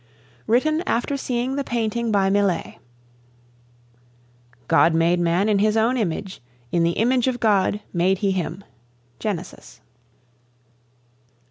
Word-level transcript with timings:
WRITTEN 0.47 0.81
AFTER 0.87 1.15
SEEING 1.15 1.57
THE 1.57 1.63
PAINTING 1.63 2.11
BY 2.11 2.31
MILLET. 2.31 2.77
God 4.67 4.95
made 4.95 5.19
man 5.19 5.47
in 5.47 5.59
His 5.59 5.77
own 5.77 5.95
image, 5.95 6.41
in 6.71 6.81
the 6.81 6.93
image 6.93 7.27
of 7.27 7.39
God 7.39 7.81
made 7.93 8.17
He 8.17 8.31
him. 8.31 8.63
GENESIS. 9.19 9.79